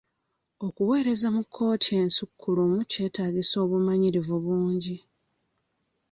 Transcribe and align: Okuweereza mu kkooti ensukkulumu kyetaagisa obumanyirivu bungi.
Okuweereza 0.67 1.27
mu 1.35 1.41
kkooti 1.45 1.89
ensukkulumu 2.01 2.77
kyetaagisa 2.91 3.55
obumanyirivu 3.65 4.35
bungi. 4.43 4.97